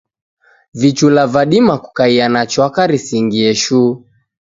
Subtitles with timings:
[0.73, 3.91] Vichula vadima kukaia na chwaka risingie shuu.